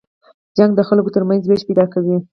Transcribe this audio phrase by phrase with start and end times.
[0.57, 2.17] جګړه د خلکو تر منځ وېش پیدا کوي